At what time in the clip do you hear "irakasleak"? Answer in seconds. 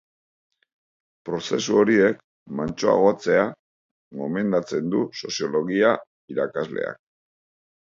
6.37-7.03